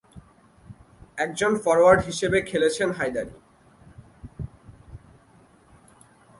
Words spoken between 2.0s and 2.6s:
হিসেবে